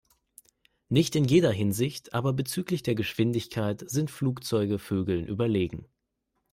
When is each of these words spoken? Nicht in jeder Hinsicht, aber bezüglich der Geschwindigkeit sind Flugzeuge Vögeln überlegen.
Nicht 0.89 1.15
in 1.15 1.25
jeder 1.25 1.51
Hinsicht, 1.51 2.15
aber 2.15 2.33
bezüglich 2.33 2.81
der 2.81 2.95
Geschwindigkeit 2.95 3.87
sind 3.87 4.09
Flugzeuge 4.09 4.79
Vögeln 4.79 5.27
überlegen. 5.27 5.85